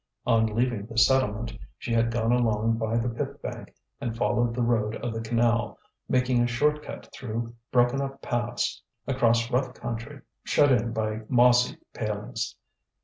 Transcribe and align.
On 0.25 0.47
leaving 0.47 0.87
the 0.87 0.97
settlement 0.97 1.53
she 1.77 1.93
had 1.93 2.09
gone 2.09 2.31
along 2.31 2.77
by 2.79 2.97
the 2.97 3.07
pit 3.07 3.39
bank 3.43 3.75
and 3.99 4.17
followed 4.17 4.55
the 4.55 4.63
road 4.63 4.95
of 4.95 5.13
the 5.13 5.21
canal, 5.21 5.77
making 6.09 6.41
a 6.41 6.47
short 6.47 6.81
cut 6.81 7.07
through 7.13 7.53
broken 7.71 8.01
up 8.01 8.19
paths, 8.19 8.81
across 9.05 9.51
rough 9.51 9.75
country 9.75 10.21
shut 10.43 10.71
in 10.71 10.91
by 10.91 11.21
mossy 11.29 11.77
palings. 11.93 12.55